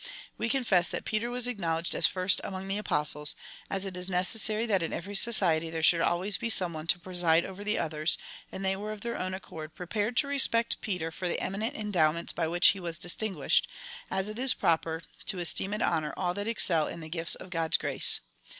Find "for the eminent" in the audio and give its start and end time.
11.11-11.75